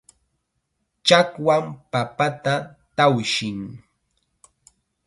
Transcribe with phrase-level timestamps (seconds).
[1.07, 2.53] Chakwam papata
[2.95, 3.59] tawshin.